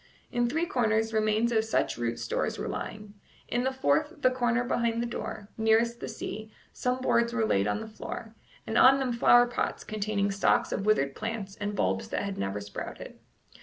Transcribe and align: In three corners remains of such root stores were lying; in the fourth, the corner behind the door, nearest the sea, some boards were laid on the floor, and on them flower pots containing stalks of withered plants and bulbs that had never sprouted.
In 0.31 0.49
three 0.49 0.65
corners 0.65 1.13
remains 1.13 1.51
of 1.51 1.63
such 1.63 1.95
root 1.95 2.17
stores 2.17 2.57
were 2.57 2.67
lying; 2.67 3.13
in 3.47 3.63
the 3.63 3.71
fourth, 3.71 4.13
the 4.23 4.31
corner 4.31 4.63
behind 4.63 4.99
the 4.99 5.05
door, 5.05 5.49
nearest 5.59 5.99
the 5.99 6.07
sea, 6.07 6.51
some 6.73 7.01
boards 7.01 7.33
were 7.33 7.45
laid 7.45 7.67
on 7.67 7.81
the 7.81 7.87
floor, 7.87 8.33
and 8.65 8.79
on 8.79 8.97
them 8.97 9.13
flower 9.13 9.45
pots 9.45 9.83
containing 9.83 10.31
stalks 10.31 10.71
of 10.71 10.87
withered 10.87 11.13
plants 11.13 11.55
and 11.55 11.75
bulbs 11.75 12.07
that 12.07 12.23
had 12.23 12.39
never 12.39 12.59
sprouted. 12.59 13.19